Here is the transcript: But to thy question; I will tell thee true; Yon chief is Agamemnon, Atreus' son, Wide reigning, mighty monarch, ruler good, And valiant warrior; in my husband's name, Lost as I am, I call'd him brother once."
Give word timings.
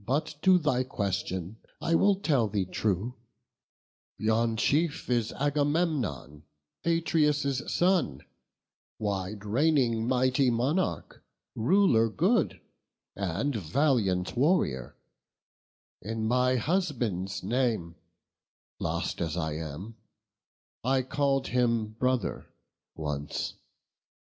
But 0.00 0.36
to 0.44 0.56
thy 0.56 0.82
question; 0.82 1.58
I 1.78 1.94
will 1.94 2.14
tell 2.14 2.48
thee 2.48 2.64
true; 2.64 3.16
Yon 4.16 4.56
chief 4.56 5.10
is 5.10 5.30
Agamemnon, 5.32 6.44
Atreus' 6.86 7.60
son, 7.70 8.22
Wide 8.98 9.44
reigning, 9.44 10.08
mighty 10.08 10.48
monarch, 10.48 11.22
ruler 11.54 12.08
good, 12.08 12.62
And 13.14 13.54
valiant 13.56 14.34
warrior; 14.38 14.96
in 16.00 16.26
my 16.26 16.56
husband's 16.56 17.42
name, 17.42 17.94
Lost 18.78 19.20
as 19.20 19.36
I 19.36 19.52
am, 19.56 19.96
I 20.82 21.02
call'd 21.02 21.48
him 21.48 21.88
brother 21.88 22.46
once." 22.94 23.52